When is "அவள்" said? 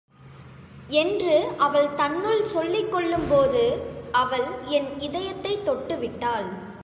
1.57-1.93, 4.11-4.47